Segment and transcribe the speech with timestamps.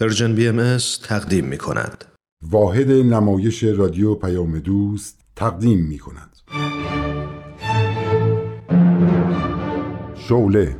[0.00, 2.04] پرژن بی ام تقدیم می کند.
[2.42, 6.36] واحد نمایش رادیو پیام دوست تقدیم می کند.
[10.14, 10.76] شوله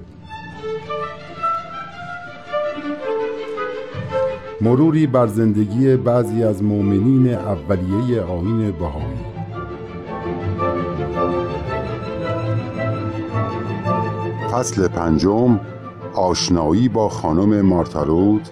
[4.61, 9.25] مروری بر زندگی بعضی از مؤمنین اولیه آین بهایی
[14.53, 15.61] فصل پنجم
[16.15, 18.49] آشنایی با خانم مارتارود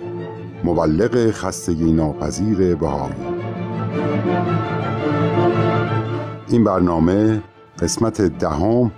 [0.65, 3.15] مبلغ خستگی ناپذیر بهایی.
[6.49, 7.43] این برنامه
[7.79, 8.93] قسمت دهم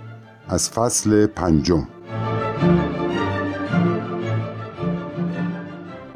[0.49, 1.87] از فصل پنجم.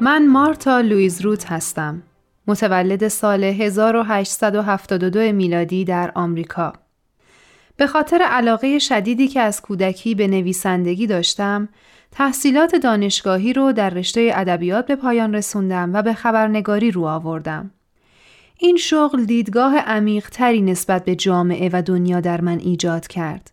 [0.00, 2.02] من مارتا لویز روت هستم.
[2.46, 6.72] متولد سال 1872 میلادی در آمریکا.
[7.76, 11.68] به خاطر علاقه شدیدی که از کودکی به نویسندگی داشتم
[12.16, 17.70] تحصیلات دانشگاهی رو در رشته ادبیات به پایان رسوندم و به خبرنگاری رو آوردم.
[18.58, 23.50] این شغل دیدگاه عمیق تری نسبت به جامعه و دنیا در من ایجاد کرد.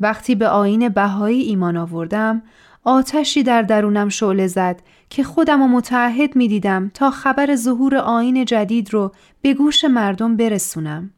[0.00, 2.42] وقتی به آین بهایی ایمان آوردم،
[2.84, 8.44] آتشی در درونم شعله زد که خودم و متعهد می دیدم تا خبر ظهور آین
[8.44, 11.13] جدید رو به گوش مردم برسونم.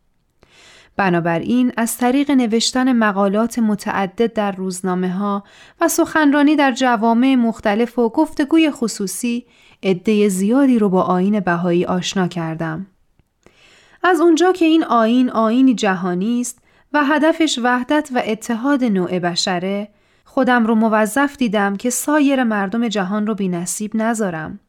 [0.96, 5.44] بنابراین از طریق نوشتن مقالات متعدد در روزنامه ها
[5.80, 9.46] و سخنرانی در جوامع مختلف و گفتگوی خصوصی
[9.82, 12.86] عده زیادی رو با آین بهایی آشنا کردم.
[14.02, 16.58] از اونجا که این آین آینی جهانی است
[16.92, 19.88] و هدفش وحدت و اتحاد نوع بشره
[20.24, 24.60] خودم رو موظف دیدم که سایر مردم جهان رو بی نصیب نذارم.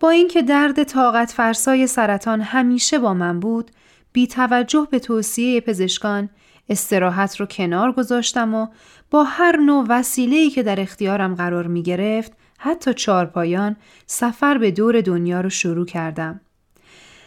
[0.00, 3.70] با اینکه درد طاقت فرسای سرطان همیشه با من بود
[4.12, 6.28] بی توجه به توصیه پزشکان
[6.68, 8.66] استراحت رو کنار گذاشتم و
[9.10, 15.00] با هر نوع وسیله‌ای که در اختیارم قرار می گرفت حتی چارپایان سفر به دور
[15.00, 16.40] دنیا رو شروع کردم.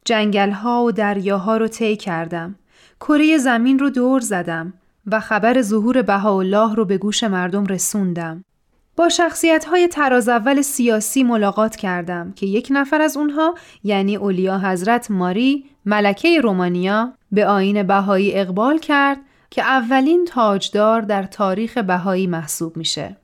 [0.05, 2.55] جنگل ها و دریاها رو طی کردم.
[2.99, 4.73] کره زمین رو دور زدم
[5.07, 8.43] و خبر ظهور بهاءالله رو به گوش مردم رسوندم.
[8.95, 14.59] با شخصیت های تراز اول سیاسی ملاقات کردم که یک نفر از اونها یعنی اولیا
[14.59, 19.17] حضرت ماری ملکه رومانیا به آین بهایی اقبال کرد
[19.49, 23.17] که اولین تاجدار در تاریخ بهایی محسوب میشه.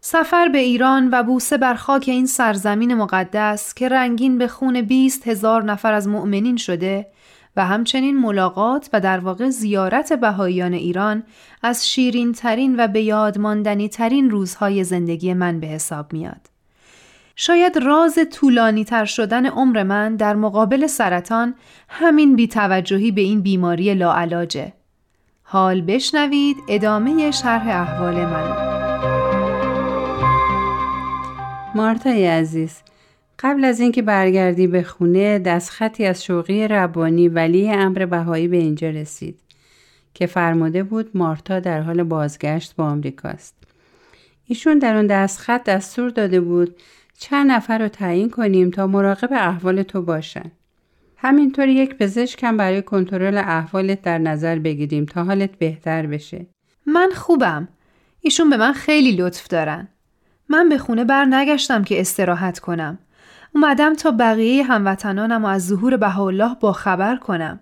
[0.00, 5.28] سفر به ایران و بوسه بر خاک این سرزمین مقدس که رنگین به خون 20
[5.28, 7.06] هزار نفر از مؤمنین شده
[7.56, 11.22] و همچنین ملاقات و در واقع زیارت بهاییان ایران
[11.62, 16.50] از شیرین ترین و به یاد ماندنی ترین روزهای زندگی من به حساب میاد.
[17.36, 21.54] شاید راز طولانی تر شدن عمر من در مقابل سرطان
[21.88, 24.72] همین بیتوجهی به این بیماری لاعلاجه.
[25.42, 28.66] حال بشنوید ادامه شرح احوال من.
[31.74, 32.82] مارتای عزیز
[33.38, 38.90] قبل از اینکه برگردی به خونه دستخطی از شوقی ربانی ولی امر بهایی به اینجا
[38.90, 39.40] رسید
[40.14, 43.54] که فرموده بود مارتا در حال بازگشت به آمریکاست.
[44.46, 46.76] ایشون در اون دستخط دستور داده بود
[47.18, 50.50] چند نفر رو تعیین کنیم تا مراقب احوال تو باشن.
[51.16, 56.46] همینطور یک پزشکم برای کنترل احوالت در نظر بگیریم تا حالت بهتر بشه.
[56.86, 57.68] من خوبم.
[58.20, 59.88] ایشون به من خیلی لطف دارن.
[60.48, 62.98] من به خونه بر نگشتم که استراحت کنم.
[63.56, 67.60] اومدم تا بقیه هموطنانم و از ظهور بهاءالله با خبر کنم.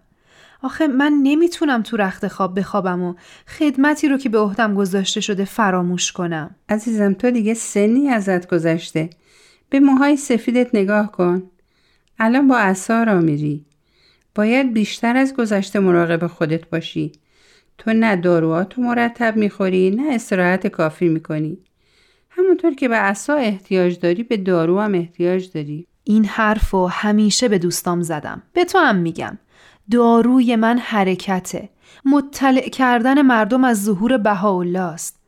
[0.63, 3.15] آخه من نمی‌تونم تو رخت خواب بخوابم و
[3.59, 6.55] خدمتی رو که به عهدم گذاشته شده فراموش کنم.
[6.69, 9.11] عزیزم تو دیگه سنی ازت گذشته.
[9.71, 11.43] به موهای سفیدت نگاه کن.
[12.19, 13.65] الان با عصا را میری.
[14.35, 17.13] باید بیشتر از گذشته مراقب خودت باشی.
[17.79, 21.59] تو نه داروهاتو مرتب می‌خوری نه استراحت کافی می‌کنی.
[22.37, 25.87] همونطور که به عصا احتیاج داری به دارو هم احتیاج داری.
[26.05, 28.43] این حرف و همیشه به دوستام زدم.
[28.53, 29.39] به تو هم میگم.
[29.91, 31.69] داروی من حرکته.
[32.05, 35.21] مطلع کردن مردم از ظهور بهاءالله است.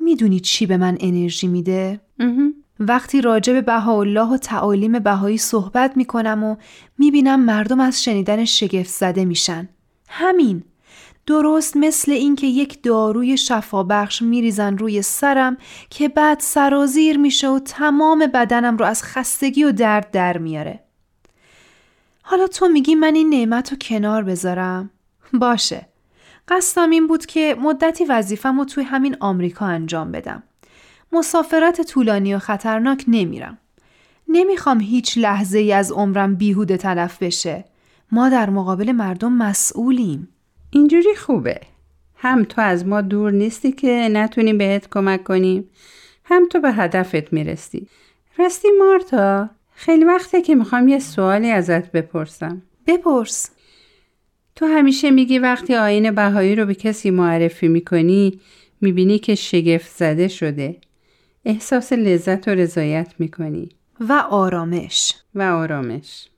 [0.00, 2.00] می‌دونی چی به من انرژی میده؟
[2.80, 6.56] وقتی راجع به بهاءالله و تعالیم بهایی صحبت می‌کنم و
[6.98, 9.68] می‌بینم مردم از شنیدن شگفت زده میشن.
[10.08, 10.62] همین.
[11.30, 15.56] درست مثل اینکه یک داروی شفابخش میریزن روی سرم
[15.90, 20.80] که بعد سرازیر میشه و تمام بدنم رو از خستگی و درد در میاره.
[22.22, 24.90] حالا تو میگی من این نعمت رو کنار بذارم؟
[25.32, 25.88] باشه.
[26.48, 30.42] قصدم این بود که مدتی وظیفم رو توی همین آمریکا انجام بدم.
[31.12, 33.58] مسافرت طولانی و خطرناک نمیرم.
[34.28, 37.64] نمی‌خوام هیچ لحظه ای از عمرم بیهوده تلف بشه.
[38.12, 40.28] ما در مقابل مردم مسئولیم.
[40.70, 41.60] اینجوری خوبه.
[42.16, 45.70] هم تو از ما دور نیستی که نتونیم بهت کمک کنیم
[46.24, 47.86] هم تو به هدفت می‌رسی.
[48.38, 52.62] راستی مارتا خیلی وقته که می‌خوام یه سوالی ازت بپرسم.
[52.86, 53.50] بپرس.
[54.56, 58.40] تو همیشه میگی وقتی آین بهایی رو به کسی معرفی می‌کنی
[58.80, 60.76] می‌بینی که شگفت زده شده.
[61.44, 63.68] احساس لذت و رضایت می‌کنی.
[64.00, 65.14] و آرامش.
[65.34, 66.28] و آرامش.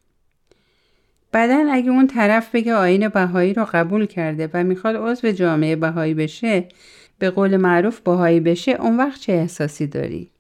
[1.33, 6.15] بعدا اگه اون طرف بگه آین بهایی رو قبول کرده و می‌خواد عضو جامعه بهایی
[6.15, 6.69] بشه
[7.19, 10.31] به قول معروف بهایی بشه اون وقت چه احساسی داری؟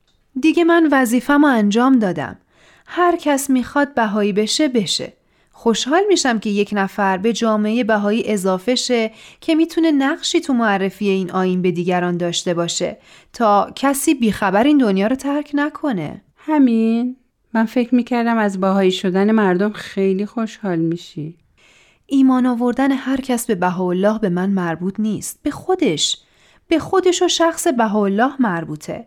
[0.40, 2.38] دیگه من وظیفم انجام دادم.
[2.86, 5.12] هر کس می‌خواد بهایی بشه بشه.
[5.50, 9.10] خوشحال میشم که یک نفر به جامعه بهایی اضافه شه
[9.40, 12.98] که می‌تونه نقشی تو معرفی این آین به دیگران داشته باشه
[13.32, 16.22] تا کسی بیخبر این دنیا رو ترک نکنه.
[16.36, 17.16] همین.
[17.54, 21.36] من فکر می‌کردم از باهایی شدن مردم خیلی خوشحال میشی.
[22.06, 25.40] ایمان آوردن هر کس به بهاءالله به من مربوط نیست.
[25.42, 26.18] به خودش.
[26.68, 29.06] به خودش و شخص بهاءالله مربوطه.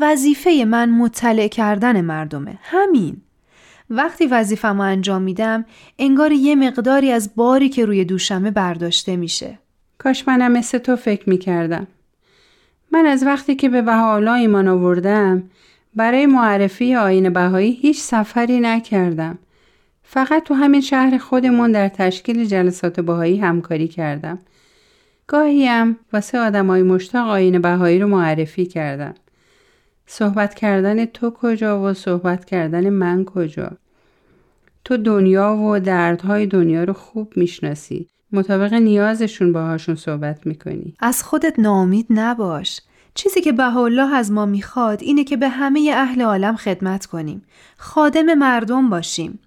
[0.00, 2.58] وظیفه من مطلع کردن مردمه.
[2.62, 3.16] همین.
[3.90, 5.64] وقتی وظیفه‌مو انجام میدم
[5.98, 9.58] انگار یه مقداری از باری که روی دوشمه برداشته میشه.
[9.98, 11.86] کاش منم مثل تو فکر می‌کردم.
[12.92, 15.42] من از وقتی که به بهاءالله ایمان آوردم
[15.96, 19.38] برای معرفی آین بهایی هیچ سفری نکردم.
[20.02, 24.38] فقط تو همین شهر خودمون در تشکیل جلسات بهایی همکاری کردم.
[25.26, 29.14] گاهیم واسه آدمای مشتاق آین بهایی رو معرفی کردم.
[30.06, 33.70] صحبت کردن تو کجا و صحبت کردن من کجا.
[34.84, 38.08] تو دنیا و دردهای دنیا رو خوب می‌شناسی.
[38.32, 40.94] مطابق نیازشون باهاشون صحبت می‌کنی.
[41.00, 42.80] از خودت ناامید نباش.
[43.18, 47.42] چیزی که بهاءالله از ما می‌خواد اینه که به همه اهل عالم خدمت کنیم.
[47.76, 49.38] خادم مردم باشیم.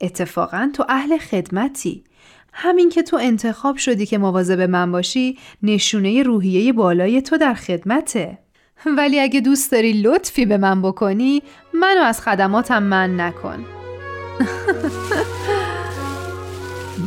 [0.00, 2.04] اتفاقا تو اهل خدمتی.
[2.52, 8.38] همین که تو انتخاب شدی که مواظب من باشی نشونه روحیه بالای تو در خدمته.
[8.96, 11.42] ولی اگه دوست داری لطفی به من بکنی
[11.74, 13.64] منو از خدماتم من نکن.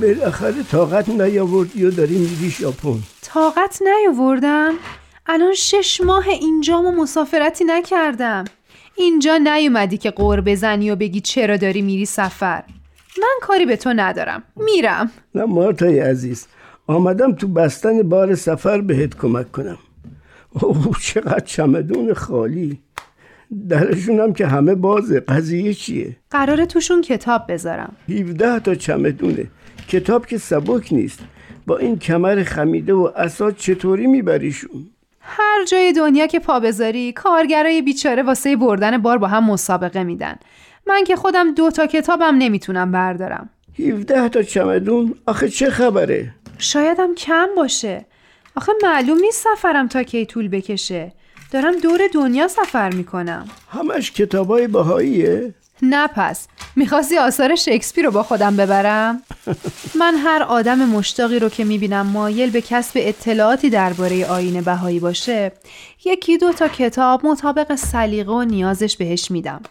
[0.02, 4.74] بالاخره طاقت نیاوردی و داری میری ژاپن طاقت نیاوردم
[5.32, 8.46] الان شش ماه اینجام و مسافرتی نکردم.
[8.96, 12.64] اینجا نیومدی که قور بزنی و بگی چرا داری میری سفر.
[13.22, 14.44] من کاری به تو ندارم.
[14.56, 15.12] میرم.
[15.36, 16.48] نه مارتای عزیز
[16.88, 19.78] آمدم تو بستن بار سفر بهت کمک کنم.
[20.52, 22.80] اوه چقدر چمدون خالی.
[23.70, 27.96] درشونم که همه بازه قضیه چیه؟ قراره توشون کتاب بذارم.
[28.10, 29.48] 17 تا چمدونه.
[29.88, 31.20] کتاب که سبک نیست.
[31.68, 34.90] با این کمر خمیده و اساد چطوری میبریشون؟
[35.30, 40.36] هر جای دنیا که پا بذاری کارگرای بیچاره واسه بردن بار با هم مسابقه میدن.
[40.88, 43.50] من که خودم دو تا کتابم نمی‌تونم بردارم.
[43.80, 48.06] 17 تا چمدون؟ آخه چه خبره؟ شایدم کم باشه.
[48.56, 51.12] آخه معلوم نیست سفرم تا کی طول بکشه.
[51.52, 53.48] دارم دور دنیا سفر می‌کنم.
[53.70, 59.24] همش کتابای بهاییه؟ نه پس می‌خواستی آثار شکسپیر رو با خودم ببرم؟
[59.96, 65.52] من هر آدم مشتاقی رو که می‌بینم مایل به کسب اطلاعاتی درباره آین بهایی باشه
[66.06, 69.62] یکی دو تا کتاب مطابق سلیقه و نیازش بهش میدم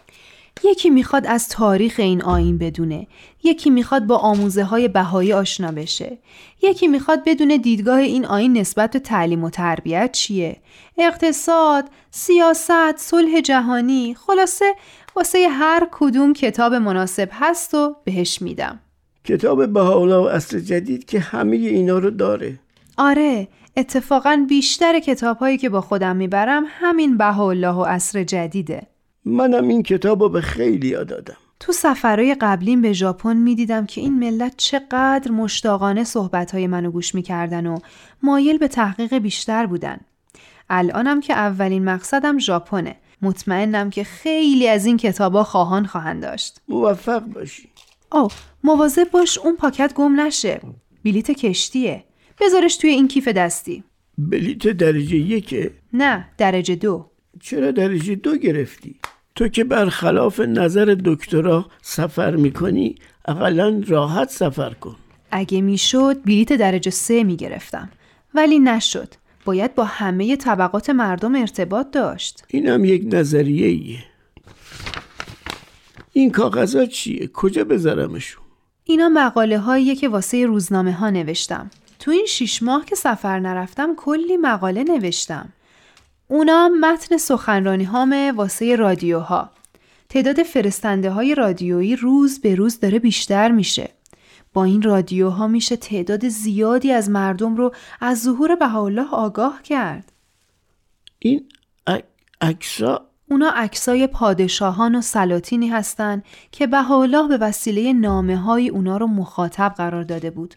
[0.63, 3.07] یکی می‌خواد از تاریخ این آین بدونه
[3.43, 6.17] یکی می‌خواد با آموزه های بهایی آشنا بشه
[6.61, 10.57] یکی می‌خواد بدونه دیدگاه این آین نسبت به تعلیم و تربیت چیه
[10.97, 14.75] اقتصاد سیاست صلح جهانی خلاصه
[15.15, 18.79] واسه هر کدوم کتاب مناسب هست و بهش میدم.
[19.23, 22.59] کتاب بهاءالله و اصر جدید که همه اینا رو داره.
[22.97, 28.87] آره اتفاقا بیشتر کتاب هایی که با خودم می‌برم همین بهاءالله و اصر جدیده.
[29.25, 31.37] منم این کتاب رو به خیلی یاد دادم.
[31.59, 37.67] تو سفرهای قبلیم به ژاپن می‌دیدم که این ملت چقدر مشتاقانه صحبتهای منو گوش می‌کردن
[37.67, 37.77] و
[38.23, 39.99] مایل به تحقیق بیشتر بودن.
[40.69, 42.95] الانم که اولین مقصدم ژاپنه.
[43.21, 46.61] مطمئنم که خیلی از این کتابا خواهان خواهند داشت.
[46.67, 47.69] موفق باشی.
[48.11, 48.27] او
[48.63, 50.61] مواظب باش اون پاکت گم نشه.
[51.05, 52.03] بلیت کشتیه.
[52.41, 53.83] بذارش توی این کیف دستی.
[54.17, 57.05] بلیت درجه یکه نه درجه دو.
[57.39, 58.95] چرا درجه دو گرفتی؟
[59.35, 62.95] تو که برخلاف نظر دکترا سفر می‌کنی
[63.25, 64.95] اقلا راحت سفر کن.
[65.31, 67.89] اگه می‌شد بلیت درجه سه می‌گرفتم.
[68.33, 69.13] ولی نشد.
[69.45, 72.43] باید با همه طبقات مردم ارتباط داشت.
[72.47, 74.03] اینم یک نظریه ایه
[76.13, 78.43] این کاغذها چیه؟ کجا بذارمشون؟
[78.83, 81.69] اینا مقاله هاییه که واسه روزنامه ها نوشتم.
[81.99, 85.49] تو این شیش ماه که سفر نرفتم کلی مقاله نوشتم.
[86.27, 89.49] اونا متن سخنرانی هامه واسه رادیوها.
[90.09, 93.89] تعداد فرستنده های رادیویی روز به روز داره بیشتر میشه.
[94.53, 100.11] با این رادیوها میشه تعداد زیادی از مردم رو از ظهور بهاءالله آگاه کرد
[101.19, 101.49] این
[102.41, 109.07] عکسا اونا عکسای پادشاهان و سلاطینی هستن که بهاءالله به وسیله نامه های اونا رو
[109.07, 110.55] مخاطب قرار داده بود.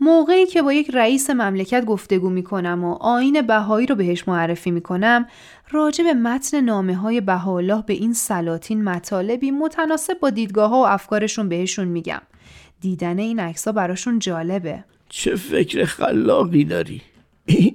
[0.00, 4.70] موقعی که با یک رئیس مملکت گفتگو می کنم و آین بهایی رو بهش معرفی
[4.70, 5.26] می کنم
[5.70, 10.86] راجع به متن نامه های بهاءالله به این سلاطین مطالبی متناسب با دیدگاه ها و
[10.86, 12.20] افکارشون بهشون میگم.
[12.80, 14.84] دیدن این عکس براشون جالبه.
[15.08, 17.02] چه فکر خلاقی داری؟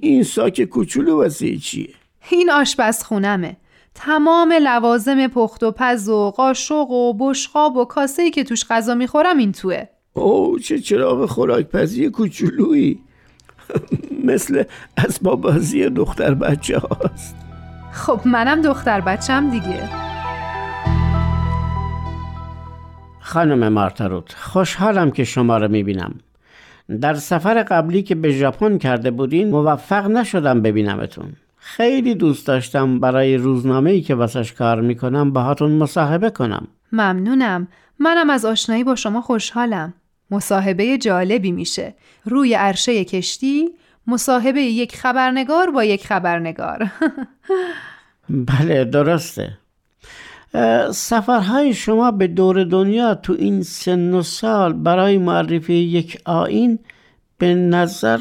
[0.00, 1.88] این ساک کوچولو واسه چیه؟
[2.30, 3.56] این آشپزخونمه.
[3.94, 9.38] تمام لوازم پخت و پز و قاشق و بشقاب و کاسه‌ای که توش غذا می‌خورم
[9.38, 9.84] این توه.
[10.12, 12.98] او چه چراغ خوراکپزی کوچولویی
[14.24, 14.64] مثل
[14.96, 17.34] اسباب بازی دختر بچه هاست
[17.92, 19.88] خب منم دختر بچم دیگه
[23.34, 26.14] خانم مارتاروت خوشحالم که شما رو می‌بینم.
[27.00, 31.32] در سفر قبلی که به ژاپن کرده بودین موفق نشدم ببینمتون.
[31.56, 36.68] خیلی دوست داشتم برای روزنامه ای که واسش کار می‌کنم باهاتون مصاحبه کنم.
[36.92, 37.68] ممنونم.
[37.98, 39.94] منم از آشنایی با شما خوشحالم.
[40.30, 41.94] مصاحبه جالبی میشه.
[42.24, 43.68] روی عرشه کشتی
[44.06, 46.90] مصاحبه یک خبرنگار با یک خبرنگار.
[48.50, 49.63] بله درسته.
[50.92, 56.78] سفرهای شما به دور دنیا تو این سن و سال برای معرفی یک آین
[57.38, 58.20] به نظر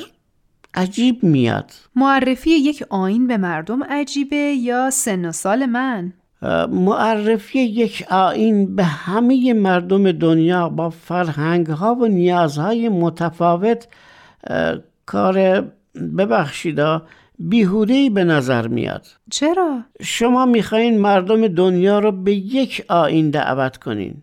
[0.73, 6.13] عجیب میاد معرفی یک آین به مردم عجیبه یا سن و سال من؟
[6.69, 13.87] معرفی یک آین به همه مردم دنیا با فرهنگ ها و نیازهای متفاوت
[15.05, 15.67] کار
[16.17, 17.01] ببخشیدا
[17.49, 19.05] بیهوده به نظر میاد.
[19.31, 24.15] چرا؟ شما می‌خواین مردم دنیا رو به یک آین دعوت کنین.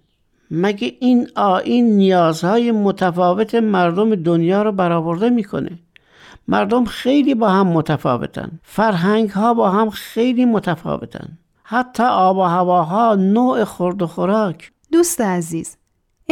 [0.51, 5.79] مگه این آین نیازهای متفاوت مردم دنیا رو برآورده می‌کنه؟
[6.49, 8.51] مردم خیلی با هم متفاوتن.
[8.63, 11.29] فرهنگ ها با هم خیلی متفاوتن.
[11.63, 14.73] حتی آب و هواها نوع خورد و خوراک.
[14.93, 15.77] دوست عزیز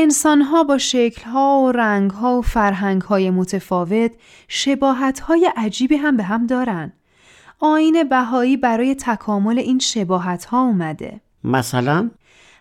[0.00, 4.12] انسانها با شکلها و رنگها و فرهنگهای متفاوت
[4.49, 6.93] شباهتهای عجیبی هم به هم دارن.
[7.61, 11.21] آین بهایی برای تکامل این شباهتها اومده.
[11.45, 12.11] مثلا؟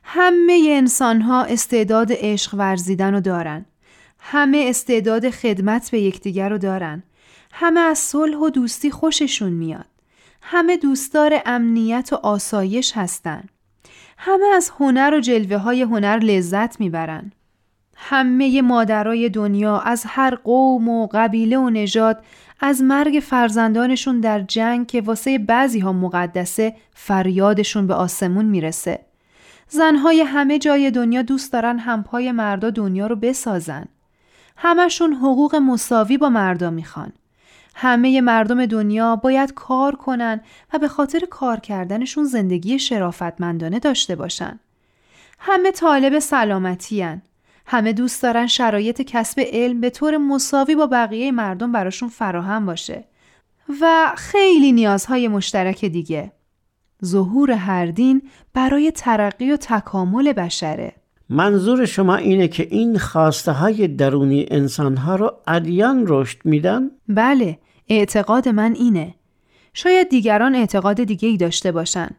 [0.03, 3.65] همه انسانها استعداد عشق ورزیدن رو دارن.
[4.20, 7.03] همه استعداد خدمت به یکدیگر رو دارن.
[7.51, 9.86] همه از صلح و دوستی خوششون میاد.
[10.41, 13.44] همه دوستدار امنیت و آسایش هستن.
[14.17, 17.31] همه از هنر و جلوه های هنر لذت می‌برن.
[17.95, 22.24] همه مادرای دنیا از هر قوم و قبیله و نژاد
[22.59, 29.00] از مرگ فرزندانشون در جنگ که واسه بعضی ها مقدسه فریادشون به آسمون می‌رسه.
[29.69, 33.86] زنهای همه جای دنیا دوست دارن همپای مردا دنیا رو بسازن.
[34.57, 37.13] همشون حقوق مساوی با مردا می‌خوان.
[37.79, 40.41] همه مردم دنیا باید کار کنن
[40.74, 44.60] و به خاطر کار کردنشون زندگی شرافتمندانه داشته باشن.
[45.39, 47.22] همه طالب سلامتی هن.
[47.65, 53.03] همه دوست دارن شرایط کسب علم به طور مساوی با بقیه مردم براشون فراهم باشه
[53.81, 56.31] و خیلی نیازهای مشترک دیگه.
[57.05, 58.22] ظهور هر دین
[58.53, 60.93] برای ترقی و تکامل بشره.
[61.29, 67.57] منظور شما اینه که این خواسته های درونی انسان ها رو ادیان رشد میدن؟ بله
[67.89, 69.15] اعتقاد من اینه.
[69.74, 72.10] شاید دیگران اعتقاد دیگه ای داشته باشن.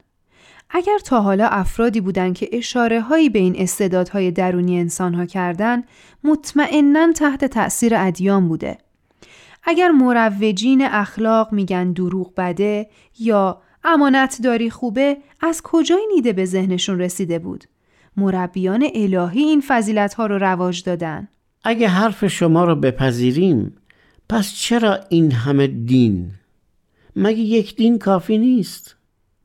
[0.71, 5.83] اگر تا حالا افرادی بودند که اشاره هایی به این استعدادهای درونی انسان ها کردن
[6.25, 8.79] مطمئنا تحت تأثیر ادیان بوده.
[9.65, 16.99] اگر مروجین اخلاق میگن دروغ بده یا امانت داری خوبه از کجای نیده به ذهنشون
[16.99, 17.65] رسیده بود؟
[18.17, 21.29] مربیان الهی این فضیلت ها رو رواج دادن.
[21.65, 23.77] اگه حرف شما رو بپذیریم
[24.29, 26.31] پس چرا این همه دین؟
[27.17, 28.97] مگه یک دین کافی نیست؟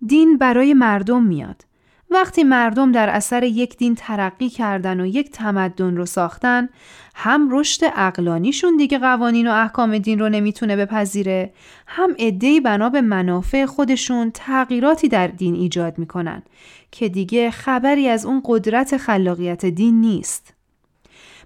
[0.07, 1.65] دین برای مردم میاد.
[2.11, 6.69] وقتی مردم در اثر یک دین ترقی کردن و یک تمدن رو ساختن
[7.15, 11.53] هم رشد اقلانیشون دیگه قوانین و احکام دین رو نمی‌تونه بپذیره
[11.87, 16.43] هم عدهای بنا به منافع خودشون تغییراتی در دین ایجاد می‌کنن
[16.91, 20.53] که دیگه خبری از اون قدرت خلاقیت دین نیست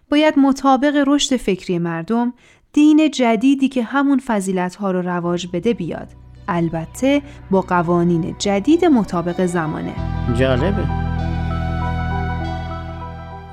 [0.10, 2.34] باید مطابق رشد فکری مردم
[2.77, 6.07] دین جدیدی که همون فضیلت ها رو رواج بده بیاد
[6.48, 9.93] البته با قوانین جدید مطابق زمانه
[10.36, 10.84] جالبه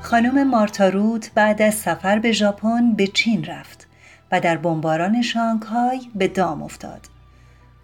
[0.02, 3.88] خانم مارتاروت بعد از سفر به ژاپن به چین رفت
[4.32, 7.00] و در بمباران شانگهای به دام افتاد.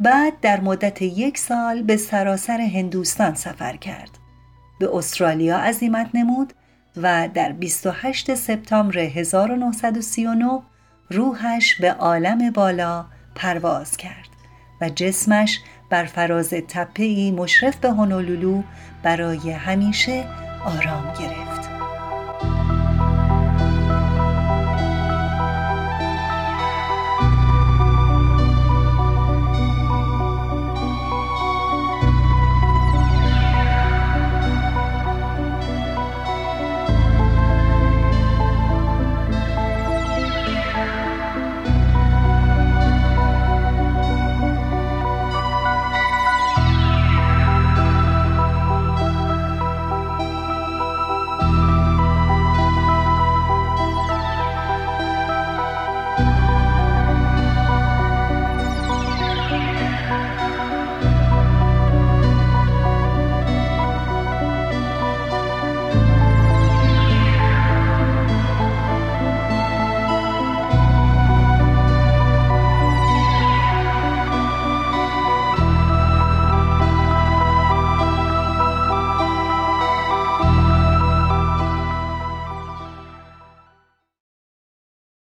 [0.00, 4.10] بعد در مدت یک سال به سراسر هندوستان سفر کرد.
[4.80, 6.52] به استرالیا عزیمت نمود
[6.96, 10.60] و در 28 سپتامبر 1939
[11.10, 14.28] روحش به عالم بالا پرواز کرد
[14.80, 18.62] و جسمش بر فراز تپه مشرف به هونولولو
[19.02, 20.24] برای همیشه
[20.64, 21.59] آرام گرفت.